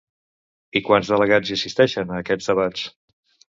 [0.79, 2.91] I quants delegats hi assisteixen a aquests debats?